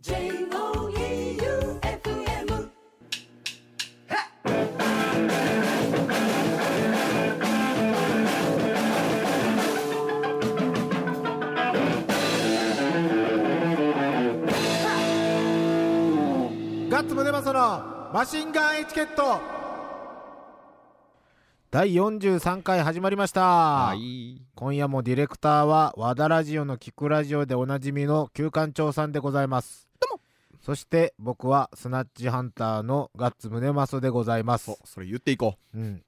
[0.00, 0.30] J-O-E-U-F-M
[16.88, 19.40] ガッツムネマソのマシンガンエチケット。
[21.72, 24.40] 第43回始まりました、はい。
[24.54, 29.87] 今夜もディレクターは和田ラジオの聞くラジオでおなじみの旧館長さんでございます
[30.68, 34.70] そして僕はスナッチハンターのガッツムネマソでございます。
[34.72, 35.78] お、それ言っていこう。
[35.80, 36.02] ん。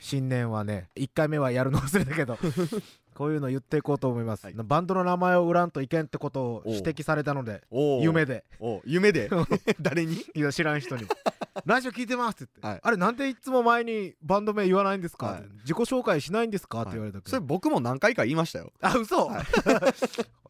[0.00, 2.38] 新年はね1回目はやるの忘れたけど
[3.14, 4.54] こういうの言っていこうと思います、はい。
[4.54, 6.72] バンドの名前を売らんといけんってことをおう。
[6.72, 7.66] 指摘されたのでう。
[7.72, 8.24] おー夢。
[8.24, 8.46] で。
[8.58, 9.28] お夢で？
[9.78, 10.24] 誰に？
[10.34, 11.04] いや知らん人に
[11.66, 12.80] 「ラジオ聞いてます」って言って、はい。
[12.82, 15.40] あれなんでいつも前にバンド名言わないんですか?」はい。
[15.40, 18.72] って自己紹介しないんですか?」って言われたけど、それ僕も何回か言いましたよ。
[18.80, 19.44] あ嘘、はい。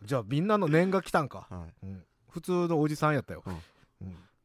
[0.05, 3.61] じゃあみんなの念が来たんか、はうん普通のおじさんやったよ、うんうん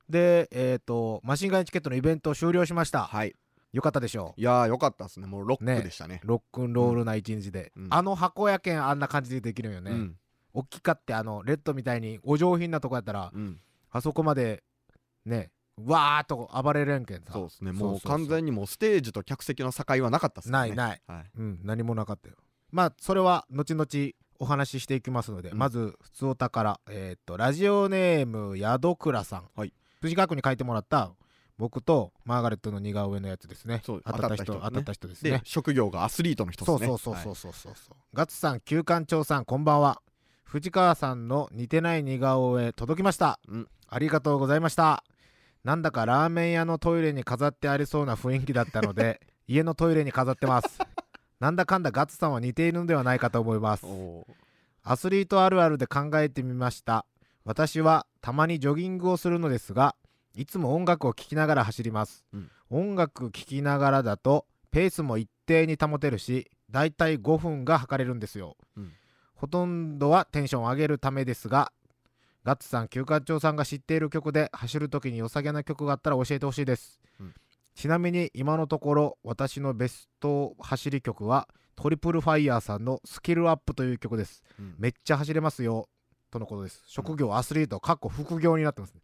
[0.10, 3.34] でえっ、とマシンガンエチケットのイベント終了しました、はい。
[3.72, 5.26] よかったでしょういやーよかったですね。
[5.26, 6.22] もうロックでしたね。
[6.24, 10.16] ロックンロールな一日で、うんあの箱やけんあんな感じでできるよね、うん。
[10.54, 13.60] 大きかってあのレッドみたいにお上品なとこやったら、うん。
[13.92, 14.64] あそこまで
[15.26, 15.52] ね
[15.84, 17.72] わーっと暴れれんけんさそうですね。
[17.72, 20.52] もう完全にもうステージと客席の境はなかったっすね。
[20.52, 21.32] ないないはい。
[21.38, 22.36] うん、何もなかったよ。
[22.72, 23.86] まあ、それは後々
[24.44, 29.44] お話ししていきますので、うんまず、普通お宝、えーっと、ラジオネーム、宿倉さん。
[29.56, 29.74] はい。
[30.02, 31.12] 藤くに書いてもらった、
[31.58, 33.82] 僕とマーガレットの似顔絵のやつですね。
[33.86, 35.42] 当たった人、当たった人ね当たった人ですでね、。
[35.46, 36.88] 職業がアスリートの人でそうすね。
[36.88, 37.96] そうそうそうはいそうそうそう。
[38.14, 40.02] ガッツさん、旧館長さん、こんばんは。
[40.44, 43.40] 藤川さんの似てない似顔絵届きました。
[43.48, 45.04] うんありがとうございました。
[45.64, 50.80] なんだかラーメン屋のトイレに飾ってありそうな雰囲気だったので、 家のトイレに飾ってます。
[51.40, 53.86] なんだかんだガッツさんは似ているのではないかと思います。
[54.84, 57.06] アスリートあるあるで考えてみました。
[57.46, 59.96] 私はたまにジョギングをするのですが、
[60.36, 62.26] いつも音楽を聴きながら走ります。
[62.34, 68.58] うん音楽聴きながらだと、ペースも一定に保てるし、だいたい5分が測れるんですよ。
[68.76, 68.92] うん
[69.36, 71.74] ほとんどはテンションを上げるためですが、
[72.46, 77.00] ガッツさん、休館長さんが知っている曲で走るときに良さげな曲があったら教えてほしいです。
[77.20, 77.34] うん
[77.76, 84.44] ちなみに今のところ私のベスト走り曲はトリプルファイヤーさんのスキルアップという曲です。
[84.60, 85.90] うんめっちゃ走れますよ。
[86.30, 86.84] とのことです。
[86.88, 89.02] 職業アスリート、かっこ副業になってますね。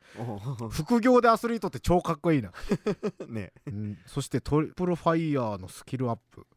[0.71, 2.51] 副業でアスリートって超かっこいいな。
[3.27, 6.47] ねうん、そしてトリプルファイヤーのスキルアップ。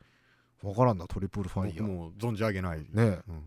[0.63, 1.87] わからんな、トリプルファイヤー。
[1.87, 2.81] もう存じ上げない。
[2.81, 3.45] ねえうん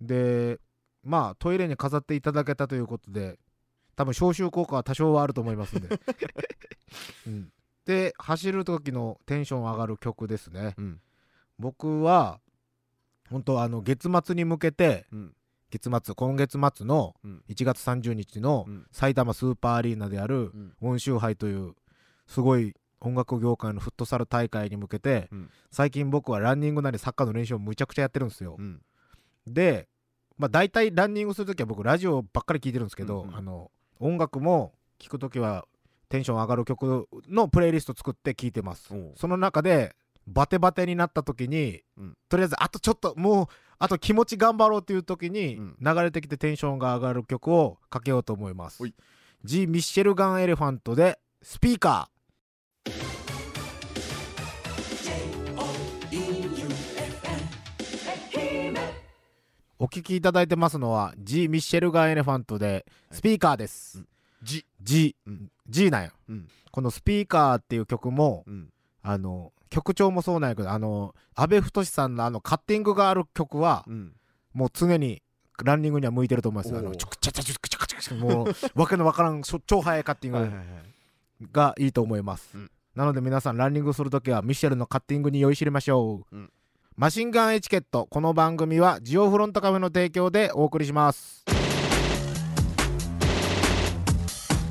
[0.00, 0.58] で、
[1.02, 3.38] まあ、トイレに飾っていただけたということで、
[3.96, 5.88] 多分消臭効果は多少はあると思いますんで。
[7.26, 7.52] うん、
[7.88, 10.74] で、走る時のテンション上がる曲ですね。
[10.76, 11.00] うん。
[11.58, 12.38] 僕は、
[13.30, 15.34] 本当あの、月末に向けて、うん。
[15.70, 17.42] 月末、今月末のうん。
[17.48, 20.72] 1月30日のうん埼玉スーパーアリーナであるうん。
[20.82, 21.76] 温州杯という
[22.26, 25.50] すごい音楽業界のフットサル大会に向けてうん。
[25.70, 28.62] 最近僕はランニングなりサッカーの練習をむちゃくちゃやってるんですよう。
[28.62, 28.82] ん。
[29.46, 29.88] で、
[30.36, 33.70] まあ大体ランニングするときは僕ラジオばっかり聞いてるんですけど、うんうんあの
[34.00, 35.66] 音楽も聞くときは
[36.08, 38.92] テンション上がる曲のプレイリスト作って聞いてます。
[39.16, 39.94] その中で
[40.26, 43.46] バテバテになったときに、うんとりあえずあとちょっともう
[43.78, 48.94] あと気持ち頑張ろうっていうときにうん流れてきてテンションが上がる曲をかけようと思いますほい。
[49.44, 52.18] ジ・ミッシェルガン・エレファントでスピーカー。
[59.80, 63.98] お聞きいただいてますのは、ジ・ミッシェルガン・エレファントで、スピーカーです。
[63.98, 64.04] じ。
[64.04, 65.14] G、うん G
[65.90, 66.10] なんよ。
[66.28, 66.48] うん。
[66.70, 68.72] このスピーカーっていう曲も、うん。
[69.02, 74.12] あの、曲調もそうなんやけど、あの、安倍太さんのあの、カッティングがある曲は、うん。
[74.52, 75.22] もう常に
[75.64, 76.78] ランニングには向いてると思いますよ。
[76.78, 80.50] あの、おーちょくちゃちゃちゃちゃちゃちゃちゃもう、わけのわからん、超速いカッティン
[81.40, 81.48] グ。
[81.52, 82.50] がいいと思います。
[82.54, 86.36] うんなので皆さん、ランニングするときは、ミッシェルのカッティングに酔いしれましょう。
[86.36, 86.52] うん
[86.96, 88.08] マシンガンエチケット。
[88.10, 91.44] この番組は、ジオフロントカフェの提供でお送りします。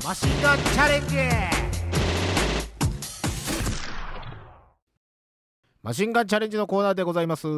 [0.08, 1.16] マシンガンチャレンジ
[5.82, 7.46] マシンガンチャレンジのコーナーでございます。
[7.46, 7.50] い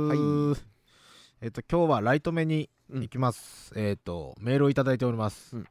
[1.43, 3.73] えっと、今日はライト目にうん行きます。
[3.77, 5.59] えっと、メールをいただいております。
[5.59, 5.65] うん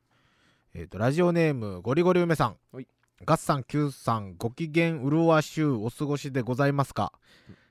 [0.73, 2.55] えっと、ラジオネーム、ゴリゴリ梅さん。
[2.71, 2.87] はい
[3.25, 7.11] ガッサン、キューさん、ご機嫌うるわしゅうお過ごしでございますか、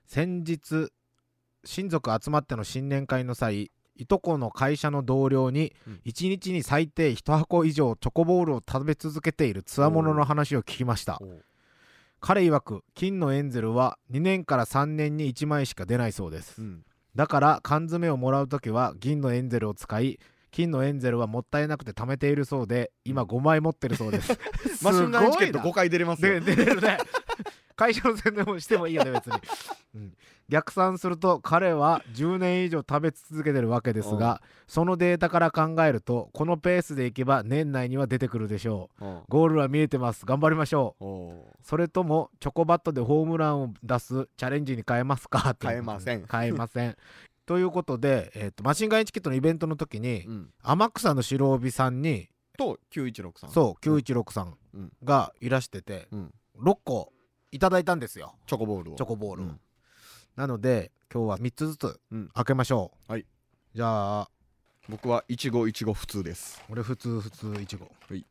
[0.04, 0.92] 先日、
[1.64, 11.20] 親族集まっての新年会の際、いとこの会社の同僚にうん、1日に最低1箱以上チョコボールを食べ続けているつわものの話を聞きました。
[12.20, 16.60] 彼曰く、金のエンゼルは2年から3年に1枚しか出ないそうです。
[16.60, 16.82] うん。
[17.14, 20.18] だから缶詰をもらうときは銀のエンゼルを使い、
[20.50, 24.38] 金のエンゼルはもったいなくて貯めているそうで今5枚持ってるそうです。
[24.82, 25.70] マシンガンエチケットすごいな。
[25.70, 26.40] 5回出れますよ。
[26.40, 26.98] で出れるね
[27.78, 29.32] 会社の宣伝もしてもいいよね別に、
[29.94, 30.14] うん。
[30.48, 39.04] 逆算すると彼は10年以上食べ続けてるわけですがそのデータから考えるとこのペースでいけば年内には出てくるでしょう。
[39.04, 39.20] うん。
[39.28, 40.26] ゴールは見えてます。
[40.26, 41.04] 頑張りましょう。
[41.04, 45.56] おそれともチョコバットでホームランを出すチャレンジに変えますか？
[45.62, 46.26] 変えません。
[46.30, 46.96] 変えません。
[47.46, 50.50] ということで、えーとマシンガンエチケットのイベントの時に、ーうん。
[50.62, 52.28] 天草の白帯さんに
[52.58, 53.50] と916さん。
[53.50, 54.56] そう916さん
[55.04, 56.34] がいらしてて、うん。
[56.60, 57.12] 6個
[57.50, 58.34] いただいたんですよ。
[58.46, 58.96] チョコボールを。
[58.96, 59.60] チョコボールを、うん。
[60.36, 62.28] なので今日は3つずつうん。
[62.34, 63.26] 開けましょう、はい。
[63.74, 64.30] じゃあ
[64.88, 66.62] 僕はいちごいちご普通です。
[66.68, 68.24] 俺普通普通いちごはい。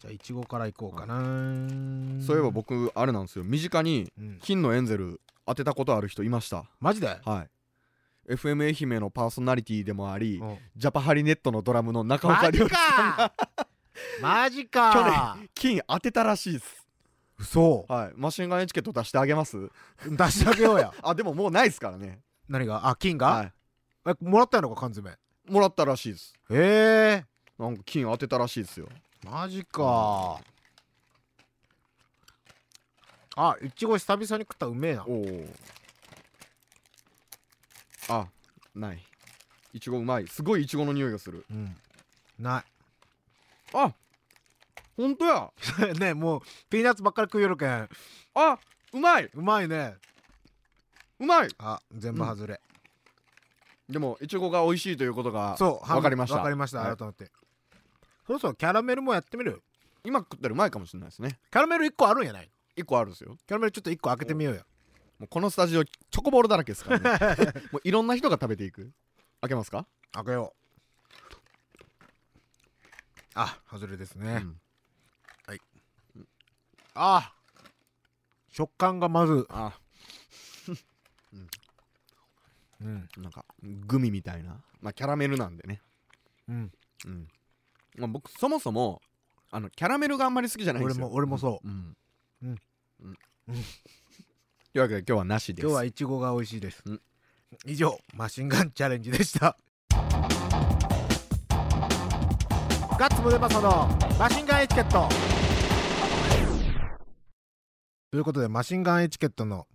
[0.00, 1.14] じゃあいちごからいこうかな、
[2.22, 3.44] そういえば僕あれなんですよ。
[3.44, 6.64] 身近にうん、金のエンゼル当てたことある人いました。
[6.80, 7.46] マジで、は
[8.28, 8.32] い。
[8.34, 10.58] FM 愛媛のパーソナリティでもありうん。
[10.76, 13.32] ジャパハリネットのドラムの中岡亮さんか。
[14.20, 15.38] マジか。
[15.54, 16.85] 金当てたらしいです
[17.38, 17.84] 嘘。
[17.88, 18.12] はい。
[18.16, 19.70] マシンガンエチケット出してあげます？
[20.06, 20.92] 出してあげようや。
[21.02, 22.20] あでももうないですからね。
[22.48, 22.88] 何が？
[22.88, 23.52] あ金が、は
[24.06, 25.10] えもらったのか缶詰。
[25.10, 26.34] いもらったらしいです。
[26.50, 27.62] ええ。
[27.62, 28.88] なんか金当てたらしいですよ。
[29.24, 30.40] マジか。
[33.38, 35.04] あいちご久々に食ったらうめえな。
[35.06, 35.46] おお
[38.08, 38.28] あ
[38.74, 39.04] ない。
[39.72, 40.26] いちごうまい。
[40.26, 41.44] すごいいちごの匂いがする。
[41.50, 41.76] うん。
[42.38, 42.64] な
[43.74, 43.92] あ
[44.96, 45.52] ほんとや。
[45.94, 46.40] い ねもう
[46.70, 47.88] ピーナッツばっかり食いよるけん
[48.34, 48.58] あ
[48.92, 49.30] うまい。
[49.34, 49.96] うまいね。
[51.18, 51.48] うまい。
[51.58, 52.60] あ全部外れ、
[53.88, 56.36] でもいちごが美味しいということがそうわかりました。
[56.36, 56.80] わかりました。
[56.80, 56.96] はい。
[56.96, 57.30] 改めて、
[58.26, 59.62] そろそろキャラメルもやってみる？
[60.04, 61.38] 今食ってる前かもしれないですね。
[61.50, 63.36] キャラメル1個あるんやない1個あるんですよ。
[63.46, 64.64] キャラメルちょっと1個開けてみようや
[65.18, 67.52] もうこのスタジオチョコボールだらけですからね。
[67.72, 68.92] もういろんな人が食べていく。
[69.40, 69.86] 開けますか？
[70.12, 71.34] 開けよう。
[73.34, 74.60] あ外れですね、うん
[76.96, 77.32] あ
[78.50, 79.78] 食感がまずあ。
[82.80, 83.08] うん。
[83.18, 84.62] なんかグミみたいな。
[84.80, 85.82] まあキャラメルなんでね。
[86.48, 86.72] うん。
[87.04, 87.28] うん。
[87.98, 89.02] まあ僕そもそも
[89.50, 91.06] あのキャラメルがあんまり好きじゃないんですよ。
[91.06, 91.68] 俺も俺もそう。
[91.68, 91.96] ん。
[92.42, 92.56] うん。
[93.00, 93.18] うん。
[93.48, 93.54] うん。
[93.54, 93.60] と
[94.74, 95.66] いうわけで今日はなしです。
[95.66, 97.00] 今日はいちごが美味しいです、うん。
[97.66, 99.58] 以上マシンガンチャレンジでした。
[102.98, 103.86] ガッツムデパソの
[104.18, 105.55] マシンガンエチケット
[108.16, 109.66] ということでマシンガンエチケットの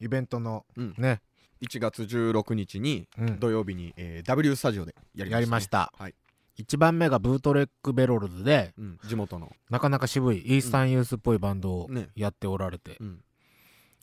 [0.00, 0.94] イベントのうん。
[0.98, 1.22] ね、
[1.62, 3.40] 1月16日にうん。
[3.40, 5.92] 土曜日に、えー W スタジオでやりました,、やりました。
[5.98, 6.14] はい、
[6.58, 12.10] 1番目がブートレックベロルズでうん、地元の、なかなか渋いイースタンユースっぽいバンドをね。
[12.14, 13.24] やっておられて、うん。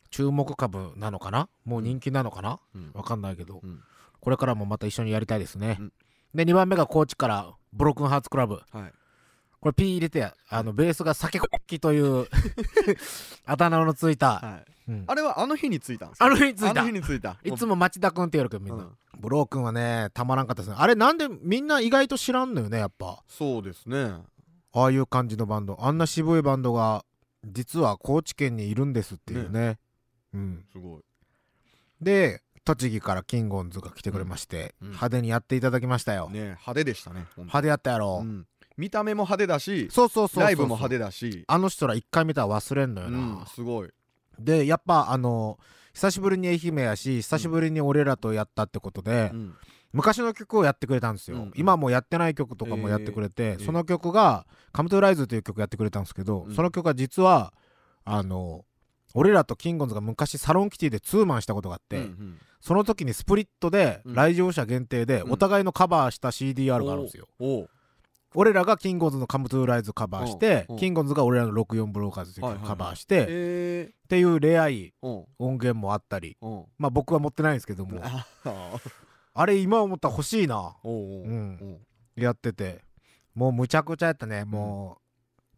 [0.09, 1.47] 注目株なのかな？
[1.63, 2.59] もう人気なのかな？
[2.73, 2.91] うん。
[2.95, 3.79] わかんないけど、うん。
[4.21, 5.93] これからもまた一緒にやりたいですね、うん。
[6.33, 8.55] で2番目が高知からブロックンハーツクラブ。
[8.71, 8.93] はい、
[9.63, 12.27] これ P 入れてあのベースが酒こっきという
[13.47, 15.03] あだ名のついた、はい、うん。
[15.07, 16.25] あれはあの日に着いたんですか？
[16.25, 16.81] あの日についた。
[16.81, 17.37] あの日に着いた。
[17.45, 18.97] いつも町田君って言うけどみんな、うん。
[19.17, 20.75] ブロー君はねたまらんかったですね。
[20.77, 23.23] あれなんでみんな意外と知らんのよねやっぱ。
[23.29, 24.15] そうですね。
[24.73, 25.77] ああいう感じのバンド。
[25.79, 27.05] あんな渋いバンドが
[27.45, 29.79] 実は高知県にいるんですっていうね。
[30.33, 30.65] うん。
[30.73, 31.03] すごい。
[32.01, 34.87] で栃木からキンゴンズが来てくれまして、うん。
[34.87, 38.45] うん派手にやっていただきましたよ、ね派手でしたね派手やったやろ、うん
[38.77, 41.43] 見た目も派手だしそうそうそうライブも派手だし。
[41.47, 43.89] あの人ら一回見たら忘れんのよな、うんすごい。
[44.39, 45.59] でやっぱあの
[45.93, 49.55] 久しぶりに愛媛やし久しぶりに俺らとやったってことで、うん。
[49.91, 56.55] 昔の曲をやってくれたんですよ、うん今もうやってない曲とかもやってくれて、えーその曲が「カムトゥライズという曲やってくれたんですけど、うん。
[56.55, 57.53] その曲は実は
[58.03, 58.65] あの
[59.13, 62.37] 俺らとキンゴンズが昔サロンキティでツーマンしたことがあって、うんうん。
[62.59, 64.15] その時にスプリットでうん。
[64.15, 65.31] 来場者限定でうん。
[65.33, 67.27] お互いのカバーした CDR があるんですよ、
[68.35, 76.65] 俺らがキンゴンズの「カムトゥライズカバーして、キンゴンズが俺らの64ブローカーズという曲をカバーして、えっていうレアい音源もあったりうん。
[76.77, 78.01] まあ僕は持ってないんですけども。
[79.35, 80.75] あれ今思ったら欲しいな。
[80.83, 81.79] おうん。
[82.15, 82.83] やってて。
[83.33, 84.45] もうむちゃくちゃやったね。
[84.45, 84.99] も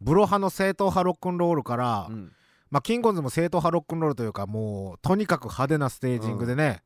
[0.02, 2.32] うブロ派の正統派ロックンロールから、うん。
[2.70, 6.84] まあキンゴンズも正統派ロックンロールというかもうとにかく派手なステージングでね、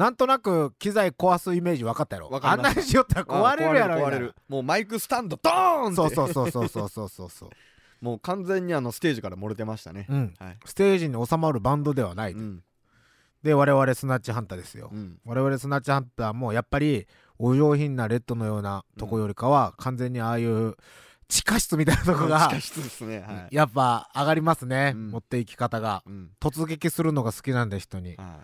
[0.00, 2.30] なんとなく機材壊すイメージ分かったやろ。
[2.30, 4.34] わかんなにしよったら壊れるやろみたい壊れる。
[4.48, 5.96] もうマイクスタンドドーンって。
[5.96, 7.08] そうそうそうそうそうそう。
[7.10, 7.50] そうそう
[8.02, 10.06] もう完全にあのステージから漏れてましたね。
[10.08, 10.34] うん。
[10.38, 10.58] はい。
[10.64, 12.62] ステージに収まるバンドではない、うん。
[13.42, 15.18] で我々スナッチハンターですよ、うん。
[15.26, 17.06] 我々スナッチハンターもやっぱり
[17.38, 20.76] お上品なレッドのようなとこよりかは完全にああいう
[21.28, 23.20] 地下室みたいなとこが地下室ですね。
[23.20, 23.54] はい。
[23.54, 25.10] やっぱ上がりますね、うん。
[25.10, 26.02] 持っていき方が。
[26.06, 26.30] うん。
[26.40, 28.16] 突撃するのが好きなんで人に。
[28.16, 28.40] は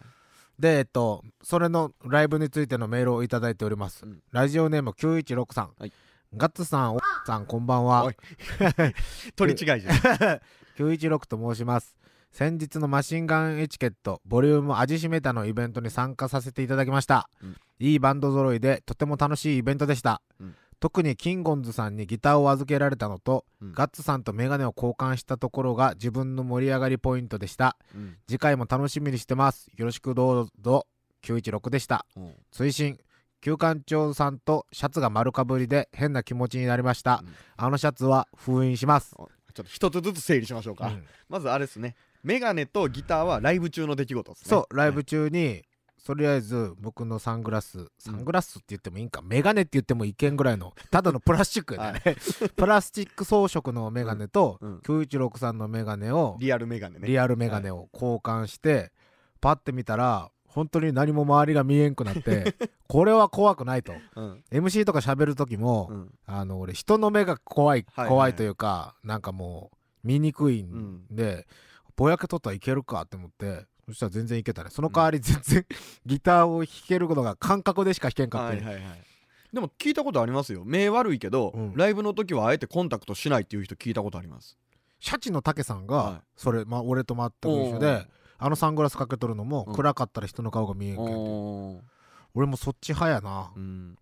[0.59, 4.21] でえっとそれのライブについてのメールをいただいております、うん。
[4.33, 5.93] ラジオネーム916さん、はい。
[6.37, 8.05] ガッツさんおっさんこんばんは。
[8.05, 8.17] おい。
[9.37, 9.97] 取り違いじゃん。
[10.79, 11.97] 916と申します。
[12.33, 17.57] 先日のマシンガンエチケットボリューム味しめたのイベントに参加させていただきました、うん。
[17.79, 23.73] いいバンド揃いでとても楽しいイベントでした、うん特にキンゴンズさんにギターを預けられたのと、うん。
[23.73, 27.77] ガッツさんとメガネを交換したところが自分の盛り上がりポイントでした。
[27.95, 28.17] うん。
[28.29, 29.69] 次回も楽しみにしてます。
[29.77, 30.87] よろしくどうぞ。
[31.23, 32.07] 916でした。
[32.17, 32.21] う。
[32.21, 32.99] ん追伸。
[33.41, 37.35] 旧館長さんとシャツが丸かぶりで変な気持ちになりました、うん。
[37.57, 41.05] あのシャツは封印します、ちょっと一つずつ整理しましょうか、うん。
[41.29, 41.95] まずあれですね。
[42.23, 44.49] メガネとギターはライブ中の出来事ですね。
[44.49, 45.05] そうライブはい。
[45.05, 45.63] 中に、
[46.07, 52.17] とりあえず僕のサングラスサングラスって言ってもいいんか、メガネって言ってもいけんぐらいの ただのプラスチックやね、
[52.55, 57.09] プラスチック装飾のメガネと、うん916さんのメガネをリアルメガネね。
[57.09, 58.93] リアルメガネを交換して、
[59.41, 62.55] パッて見たら本当に何も周りが見えんくなって
[62.87, 63.93] これは怖くないと。
[64.15, 64.45] うん。
[64.53, 66.15] MC とか喋る時も、うん。
[66.25, 71.49] あの俺人の目が怖いはいはい怖いというか、なんかもう見にくいんで、
[71.97, 74.71] ぼやけとったらいけるかって思ってそしたら全然いけたね。
[74.71, 75.67] その代わり全然、
[76.05, 79.03] ギターを弾けることが感覚でしか弾けんかって、はいはいはい。
[79.53, 80.65] でも聞いたことありますよ。
[80.65, 81.75] 目悪いけど、うん。
[81.77, 84.59] ライブの時はあえてコンタクトしないっていう人聞いたことあります。
[84.99, 86.21] シャチの竹さんが、はい。
[86.37, 89.75] それ、まあ、俺と全く一緒であのサングラスかけとるのも、うん。
[89.75, 91.81] 暗かったら人の顔が見えんけんっておー。
[92.35, 93.97] 俺もそっち派やな、うん。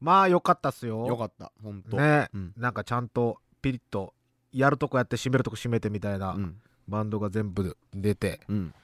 [0.00, 1.06] まあよかったっすよ。
[1.06, 1.52] よかった。
[1.62, 1.96] ほんと。
[1.96, 2.52] ね、うん。
[2.56, 4.12] なんかちゃんとピリッと
[4.52, 6.56] やるとこやって閉めるとこ閉めてみたいな、うん。
[6.88, 8.40] バンドが全部出て。
[8.48, 8.74] うん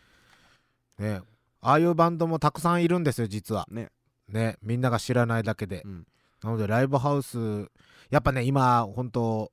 [0.99, 1.21] ね。
[1.61, 3.67] ああいうバンドもたくさんいるんですよ実は。
[3.71, 3.91] ね。
[4.29, 4.57] ね。
[4.63, 6.07] みんなが知らないだけで、うん。
[6.43, 7.69] なのでライブハウス
[8.11, 9.51] やっぱね今本当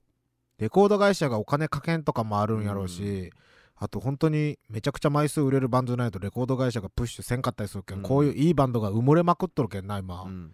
[0.59, 3.31] レコード会社がお金かけんとかもあるんやろうし、
[3.75, 8.03] あと本当にめちゃくちゃ枚数売れるバンドじゃないとレコード会社がプッシュせんかったりするけん、うん。
[8.03, 10.53] こういういいバンドが埋もれまくっとるけんな今、うん。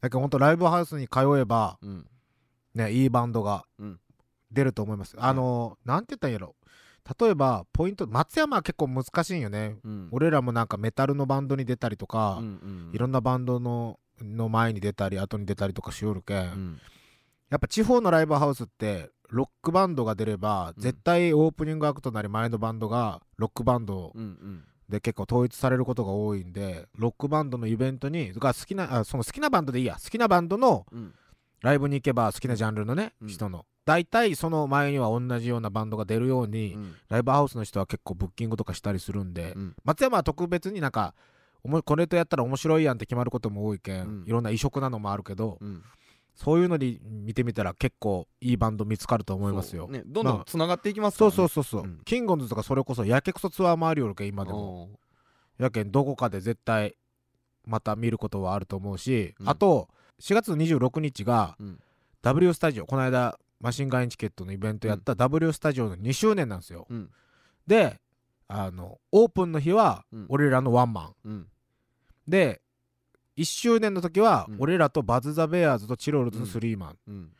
[0.00, 2.06] だけど本当ライブハウスに通えばうん。
[2.74, 3.98] ねいいバンドがうん。
[4.50, 6.54] 出ると思います、あのなんて言ったんやろ
[7.20, 10.08] 例えばポイント松山は結構難しいんよね、うん。
[10.12, 16.80] 俺らもなんかメタルのバンドに出たりとか、うんうんいろんなバンドのの前に出たり後に出たりとかしよるけん、うん。
[17.50, 20.82] やっぱ地方のライブハウスってロックバンドが出れば、うん。
[20.82, 24.12] 絶対オープニングアクトなり前のバンドがロックバンド
[24.88, 31.14] で結構統一されることが多いんでロックバンドのイベントにが好きなあその好きなバンドでいいや好きなバンドのうん
[31.62, 33.28] ライブに行けば好きなジャンルのね、うん。
[33.28, 33.64] 人の。
[33.84, 36.94] 大体その前には同じようなバンドが出るように、うん。
[37.08, 39.76] ライブハウスの人は結構ブッキングとかしたりするんで、うん。
[39.84, 41.14] 松山は特別になんか
[41.64, 44.24] おもこれとやったら面白いやんって決まることも多いけん、うん。
[44.26, 45.82] いろんな異色なのもあるけど、うん。
[46.34, 49.84] そういうのに見てみたら結構いいバンド見つかると思いますよ。
[49.84, 50.02] そうね。
[50.06, 51.36] どんどまあんつながっていきますかそうらね。
[51.36, 51.86] そうそうそう、う。
[51.86, 52.00] ん。
[52.04, 54.90] キンゴンズとかそれこそやけくそツアー回りよるけん今でも。
[55.60, 56.96] おやけんどこかで絶対
[57.66, 59.48] また見ることはあると思うし、うん。
[59.48, 59.88] あと
[60.22, 61.80] 4月26日がーうん。
[62.22, 67.10] W スタジオこの間マシンガンエチケットのイベントやった W スタジオの2周年なんですよ、うん。
[67.66, 68.00] で
[68.46, 70.26] あのオープンの日はうん。
[70.28, 71.46] 俺らのワンマン、うん。
[72.28, 72.60] で
[73.36, 74.56] 1周年の時はうん。
[74.60, 77.30] 俺らとバズ・ザ・ベアーズとチロルズのスリーマン、うん。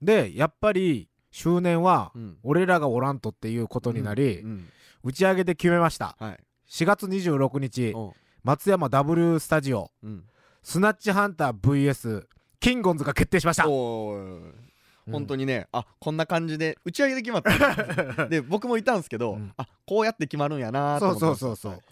[0.00, 2.38] でやっぱり周年はうん。
[2.42, 4.68] 俺らがおらんとっていうことになり、うん。
[5.04, 6.16] 打ち上げで決めました。
[6.18, 6.38] はい。
[6.70, 7.94] 4月26日
[8.42, 10.24] 松山 W スタジオうん
[10.62, 12.26] スナッチハンター VS
[12.60, 13.64] キンゴンズが決定しました。
[13.64, 18.26] 本当ににね、あこんな感じで打ち上げで決まった。
[18.28, 19.52] で僕もいたんですけど、うん。
[19.56, 21.82] あこうやって決まるんやなーとそう思ってましたそうそうそう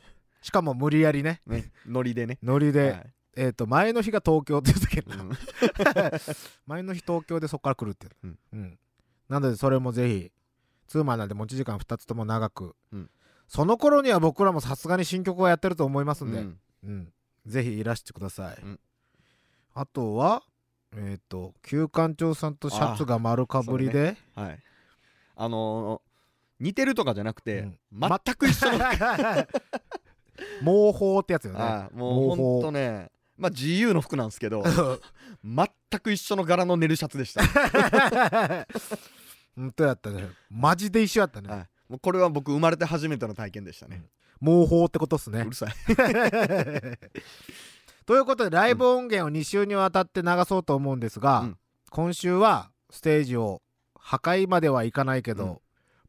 [0.43, 1.41] しかも無理やりね。
[1.47, 2.39] ねノリでね。
[2.43, 3.13] ノリで、はい。
[3.37, 5.31] えっ、と前の日が東京って言ったけど、うん。
[6.67, 8.27] 前の日東京でそこから来るってう。
[8.27, 8.39] ん。
[8.53, 8.79] うん。
[9.29, 10.33] なのでそれもぜひ
[10.87, 13.11] ツーマンなんで持ち時間2つとも長く、うん。
[13.49, 16.61] その頃には僕らもさすがに新曲をやってると思いますんで、うん。
[16.85, 17.13] うん、
[17.47, 18.81] ぜひいらしてください、うん。
[19.75, 20.43] あとは
[20.97, 24.59] えっ、と旧館長さんとシャツが丸かぶりで、はい。
[25.37, 26.07] あのー
[26.59, 27.79] 似てるとかじゃなくて、うん。
[27.93, 28.79] 全く一緒の。
[30.61, 31.89] 毛包ってやつよね。
[31.93, 33.11] もうほんとね。
[33.37, 34.63] まあ自由の服なんですけど
[35.45, 35.69] 全
[36.03, 37.45] く一緒の柄のネルシャツでした、
[39.55, 40.29] 本当やったね。
[40.51, 44.05] マジで一緒やったね、はい、もうこれは僕生まれて初めての体験でしたね、
[44.47, 45.41] 毛包ってことっすね。
[45.41, 45.71] うるさい。
[48.07, 51.59] ということでライブ音源を2週にわたって流そうと思うんですが、うん。
[51.91, 53.63] 今週はステージを
[53.99, 55.59] 破壊まではいかないけど、うん。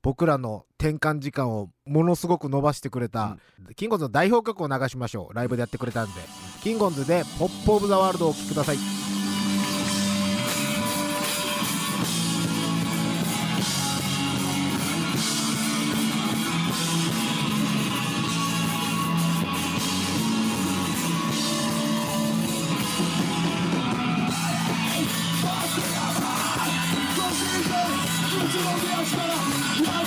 [0.03, 3.38] 僕らの転換時間をものすごく伸ばしてくれた、
[3.75, 5.34] キンゴンズの代表曲を流しましょう。
[5.34, 6.22] ライブでやってくれたんで、
[6.62, 8.77] キンゴンズで「ポップ・オブ・ザ・ワールド」をお聴きください「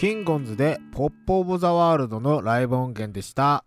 [0.00, 3.66] キンゴンズでポップオブザワールドのライブ音源でした。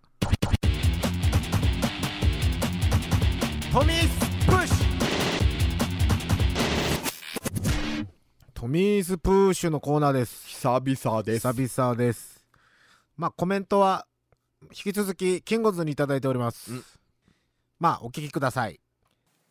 [3.72, 4.78] トミースプッシュ。
[8.56, 10.48] トミースプッシュのコーナーです。
[10.48, 11.54] 久々です。
[11.54, 12.44] 久々です。
[13.16, 14.08] まあコメントは
[14.64, 16.74] 引き続きキンゴンズにいただいております。
[16.74, 16.84] うん。
[17.78, 18.80] まあお聞きください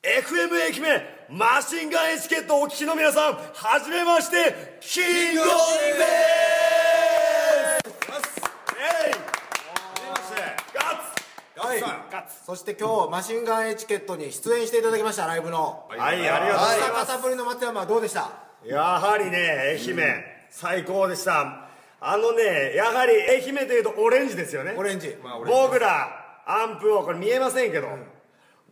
[0.03, 6.05] FM 愛媛マシンガンエチケットをお聞きの皆さんはじめましてキングオブで
[7.85, 8.03] す。
[9.07, 9.13] えい。
[10.75, 10.97] ガッ
[11.55, 11.81] ツはい。
[11.81, 12.45] ガッツ。
[12.45, 15.87] そして今日マシンガンエチケットに出演していただきましたライブの。
[15.89, 17.07] はいありがとうございます。
[17.07, 18.29] 久方ぶりの松山はどうでした？
[18.67, 21.69] やはりね愛媛最高でした。
[22.01, 24.75] あのねやはり愛媛というとオレンジですよね。
[24.77, 25.15] オレンジ。
[25.47, 27.87] 僕らアンプをこれ見えませんけど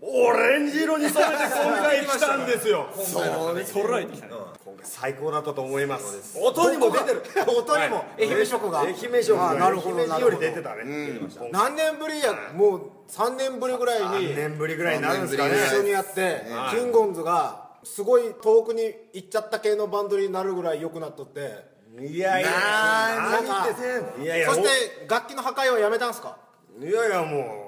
[0.02, 2.88] オレンジ色に染めて今回来たんですよ。
[2.96, 3.54] そう。
[3.54, 4.46] ね揃えてきた今回
[4.82, 6.38] 最高だったと思います。
[6.40, 7.22] 音にも出てる。
[7.46, 8.04] 音にも。
[8.18, 8.80] 愛媛色が。
[8.80, 10.36] 愛媛色があなるほど愛媛なるほど。
[10.36, 10.82] より出てたね。
[11.20, 14.06] 今回何年ぶりやもう3年ぶりぐらいに。
[14.34, 15.50] 3年ぶりぐらいになるんですかね。
[15.66, 21.40] 一緒にやってキンゴンズがすごい遠くに行っちゃった系のバンドになるぐらい良くなっとって。
[21.98, 22.48] いやいや。
[24.18, 26.38] いやいやそして楽器の破壊はやめたんすか？
[26.80, 27.59] いやいやもう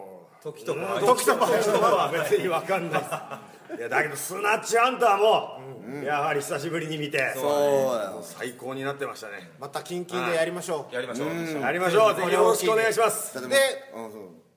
[0.43, 1.47] 時とか時とか。
[1.47, 3.01] は別に分かんない。
[3.01, 5.61] ですいやだけどスナッチハンターも
[6.05, 9.51] やはり久しぶりに見てそう最高になってましたね。
[9.59, 10.95] またキンキンでやりましょう。
[10.95, 11.29] やりましょう。
[11.61, 12.15] やりましょう。
[12.15, 13.49] ぜひよろしくお願いします。
[13.49, 13.57] で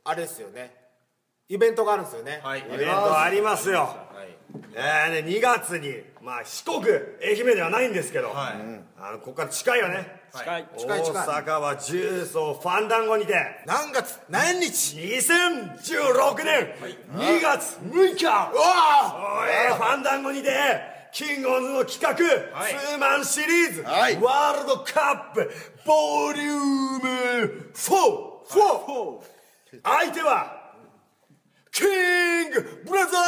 [0.04, 0.74] あれですよね。
[1.48, 2.42] イベントがあるんですよね。
[2.44, 2.60] はい。
[2.60, 3.80] イベントありますよ。
[3.82, 4.05] はい
[4.76, 6.84] えーね、2月に、まあ、四国
[7.24, 8.54] 愛媛ではないんですけど、はい。
[9.00, 10.22] あのここから近いよね。
[10.34, 10.68] 近い。
[10.78, 11.28] 近い近い。
[11.28, 13.36] 大阪は重曹ファンダンゴにて。
[13.66, 14.20] 何月？
[14.30, 16.74] 何日？2016年。
[17.16, 18.26] 2月6日。
[18.26, 18.52] うわ
[19.70, 20.50] えーファンダンゴにて
[21.14, 22.10] キングオンズの企画、
[22.58, 22.74] はい。
[22.74, 24.20] ツーマンシリーズ、はい。
[24.22, 25.50] ワールドカップ
[25.86, 26.50] ボリュー
[27.04, 28.36] ム 4!
[29.84, 30.55] 相手は
[31.76, 33.26] キングブラザー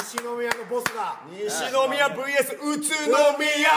[0.00, 1.20] 西宮のボスが。
[1.30, 3.70] 西宮 VS 宇都宮。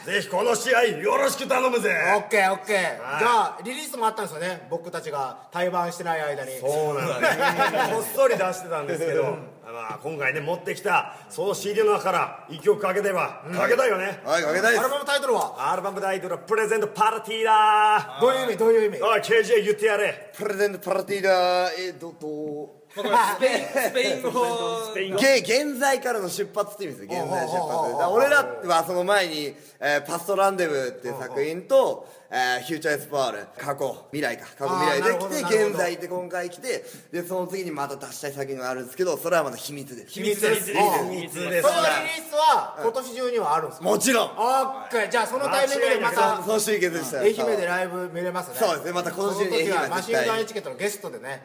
[0.06, 1.94] ぜひこの試合よろしく頼むぜ。
[2.16, 2.76] オッケーオッケー。
[3.02, 3.18] はい。
[3.18, 4.66] じゃあリリースもあったんですよね。
[4.70, 6.58] 僕たちが対バンしてない間に。
[6.58, 9.36] そうなんだね こっそり出してたんですけど、
[9.74, 14.20] まあ、今回ね持ってきたその CD の中から一曲かけてば、かけたいよね。
[14.24, 14.80] はいかけたいです。
[14.80, 15.72] アルバムタイトルは？
[15.72, 17.24] アルバムタイトルはプレゼントパー。
[17.24, 17.44] ティー。
[17.44, 18.56] だどういう意味？
[18.56, 19.02] どういう意味？
[19.02, 20.32] おい KJ 言ってやれ。
[20.36, 21.22] プレゼントパラティー。
[21.22, 23.48] だえー、どどまあこれ
[23.88, 24.84] スペインスペイン語。
[24.84, 25.18] スペイン語。
[25.18, 28.12] 現現在からの出発って意味ですよ現在出発。
[28.12, 32.06] 俺らはその前に、えーパストランデブーっていう作品と、
[32.36, 34.44] えーフューチャーエスパール過去未来か。
[34.58, 40.10] 過去未来で来て現在って今回来てでその次にまた出したい作品があるんですけどそれはまだ秘密です。
[40.10, 40.72] 秘密です。
[40.72, 40.98] 秘密です。
[40.98, 43.84] そのリリースは今年中にはあるんですか？
[43.86, 44.30] もちろん。
[44.30, 48.56] オッケーじゃあそのタイミングでまたその集結でした愛媛でライブ見れますね。
[48.58, 48.92] そうですね。
[48.92, 51.42] また今年中にその時は愛媛はマシンガンエチケットのゲストでね。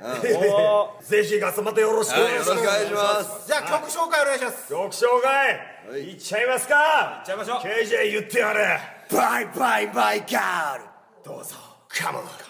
[1.03, 3.47] ぜひガスまたよろしくお願いします、はいよろしくお願いします。
[3.47, 4.69] じゃあ曲紹介お願いします。
[4.69, 7.19] 曲紹介、い、っちゃいますか。
[7.19, 7.59] いっちゃいましょう。
[7.59, 10.83] KJ 言ってやれバイバイバイガール
[11.25, 11.55] どうぞ
[11.87, 12.49] カモン快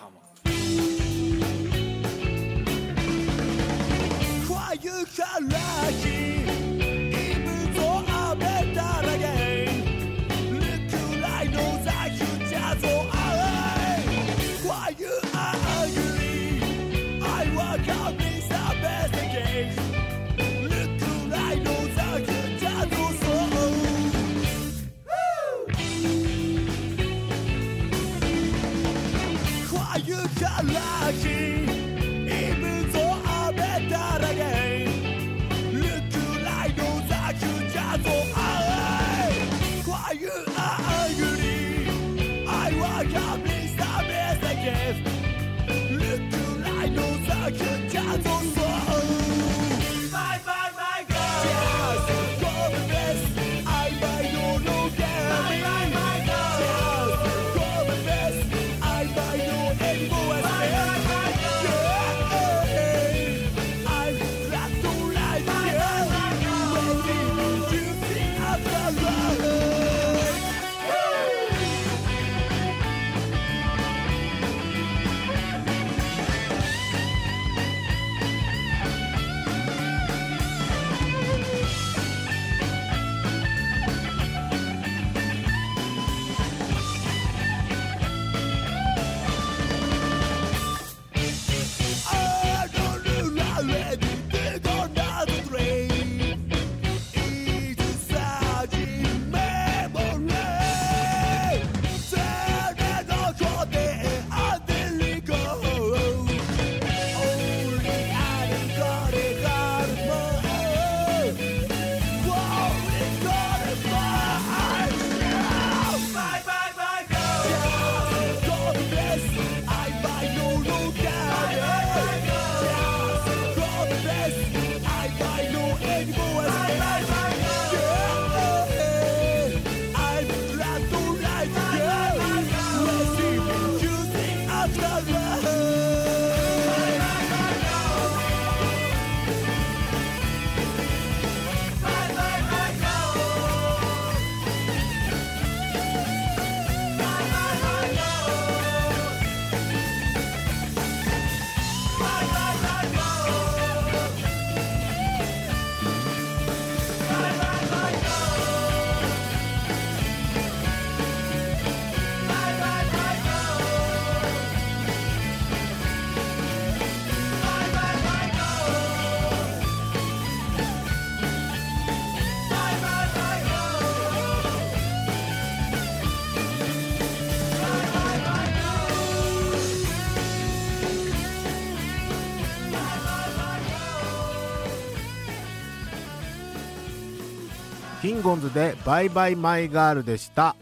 [188.09, 190.55] キンゴンズでバイバイマイガールでした。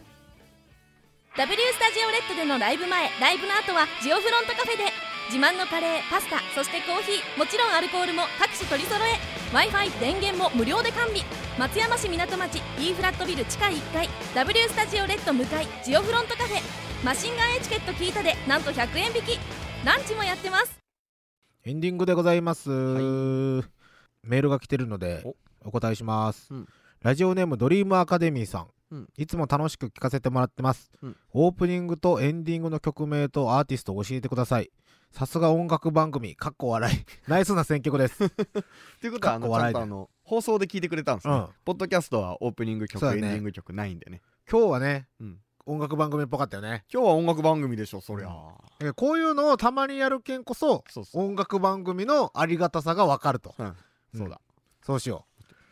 [1.37, 4.83] W スタジオレッドでのライブ前ライブの後はジオフロントカフェで
[5.31, 9.15] 自慢のカレーパスタそしてコーヒーもちろんアルコールも各種取り揃え
[9.55, 11.23] w i f i 電源も無料で完備。
[11.57, 16.59] 松山市港町 E フラットビル地下1階 W スタジオレッド向かいジオフロントカフェ。
[17.05, 19.39] マシンガンエチケット聞いたでなんと100円引き。
[19.85, 20.77] ランチもやってます。
[21.63, 23.61] エンディングでございます、メー
[24.41, 25.23] ルが来てるので
[25.63, 26.67] お答えします、うん
[27.03, 29.09] ラジオネームドリームアカデミーさん、うん。
[29.17, 31.17] いつも楽しく聞かせてもらってます、うん。
[31.31, 34.71] オープニングとエンディングの曲名とアーティストを教えてください。
[35.11, 36.35] さすが音楽番組。
[36.35, 37.05] かっこ笑い。
[37.29, 38.25] ナイスな選曲です。
[38.25, 41.47] っていうことはあのちゃんとあの放送で聞いてくれたんですね、うん。
[41.65, 43.11] ポッドキャストはオープニング曲、ね。
[43.11, 44.21] エンディング曲ないんでね。
[44.49, 45.39] 今日はね、うん。
[45.67, 46.85] 音楽番組っぽかったよね。
[46.91, 48.29] 今日は音楽番組でしょそりゃ、
[48.79, 50.83] えこういうのをたまにやるけんこそ
[51.13, 53.75] 音楽番組のありがたさがわかると、うん。
[54.15, 54.39] そうだ。
[54.81, 55.25] そうしよ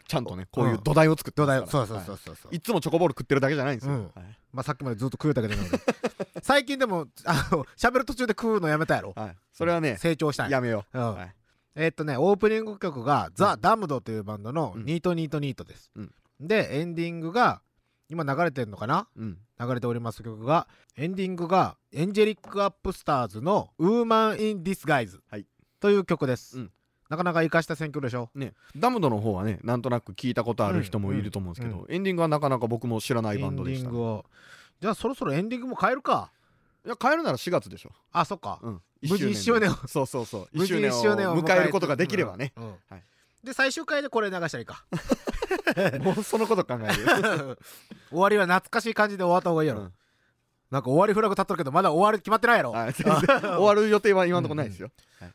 [0.07, 2.57] ちゃんとねこういう土台を作ってそうそうそうそうそう、はい。
[2.57, 4.01] いつもチョコボール食ってるだけじゃないんですよ、うん。
[4.03, 4.11] はい。
[4.53, 9.13] まあ、さっきまでずっと食うたけどね俺最近でもあの喋る途中で食うのやめたやろ。
[9.15, 10.57] はい、それはね成長したんや。
[10.57, 11.15] やめよう、うん。
[11.15, 11.35] はい。
[11.75, 14.85] えーっとねオープニング曲がザ・ダムドというバンドの「うん。
[14.85, 16.11] ニートニートニート」です、うん。
[16.39, 17.61] でエンディングが
[18.07, 19.07] 今流れてるのかな？
[19.17, 19.37] うん。
[19.59, 25.47] 流れております曲がエンディングがエンジェリック・アップスターズの「ウーマン・イン・ディスガイズはい」
[25.81, 26.71] という曲です、うん
[27.09, 28.29] なかなか活かした選曲でしょ？
[28.35, 34.25] ね、ダムドの方はねなんとなく聞いたことある人もいると思うんですけど、うんエンディングはなかなか僕も知らないバンドでした、ね、ディングを。
[34.81, 36.31] じゃあそろそろエンディングも変えるか。
[36.85, 39.75] いや変えるなら4月でしょ、あそっか、うん、無事一周年を。
[39.87, 40.47] そうそうそう。
[40.53, 42.63] 無事1 1周周年を迎えることができればね、うん。
[42.63, 42.69] うん。
[42.89, 43.03] はい。
[43.43, 44.85] で最終回でこれ流したらいいか。
[46.01, 47.59] もうそのこと考える。
[48.09, 49.93] 終わりは懐かしい感じで終わった方がいいやろ、うん
[50.71, 52.85] なんか終わりフラグ立っとるけどまだ終わり決まってないやろ、 終
[53.65, 54.89] わる予定は今のところないですよ、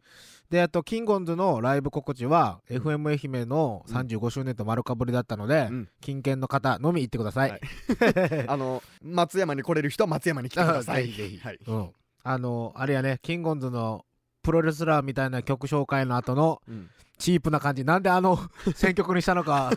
[0.53, 5.89] であとキンゴンズのライブ告知は、FM 愛媛の35周年と丸かぶりだったので、うん。
[5.99, 7.61] 金券の方のみ行ってください、はい。
[8.47, 11.07] あの松山に来れる人は松山に来てください。
[11.07, 11.39] ぜひぜひ。
[11.39, 11.89] はい、うん、
[12.23, 14.05] あのあれやねキンゴンズの
[14.43, 16.87] プロレスラーみたいな曲紹介の後のうん。
[17.17, 17.83] チープな感じ。
[17.83, 18.37] なんであの
[18.75, 19.71] 選曲にしたのか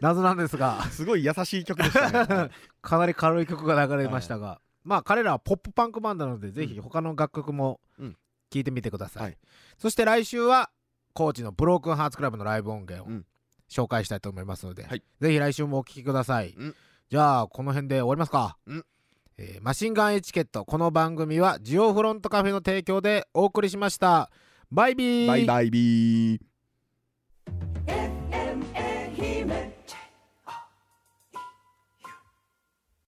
[0.00, 0.82] 謎なんですが。
[0.84, 2.50] すごい優しい曲でしたね。
[2.80, 8.16] かなり軽い曲が流れましたが、まあ彼らはポップパンクバンドなので、ぜひ他の楽曲もうん
[8.50, 9.38] 聴いてみてください、はい。
[9.78, 10.70] そして来週は
[11.12, 13.26] 高知のブロークンハーツクラブのライブ音源をうん。
[13.68, 15.02] 紹介したいと思いますので、はい。
[15.20, 16.74] ぜひ来週もお聴きください、うん。
[17.10, 18.84] じゃあこの辺で終わりますか、うん。
[19.38, 24.30] えーマシンガンエチケットこの番組はジオフロントカフェの提供でお送りしました。
[24.70, 25.26] バイビー。
[25.26, 26.40] バイバイビー